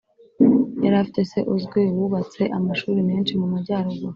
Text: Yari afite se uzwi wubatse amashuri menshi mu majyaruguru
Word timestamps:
Yari 0.83 0.95
afite 1.01 1.21
se 1.31 1.39
uzwi 1.53 1.81
wubatse 1.97 2.41
amashuri 2.57 2.99
menshi 3.09 3.33
mu 3.39 3.45
majyaruguru 3.53 4.09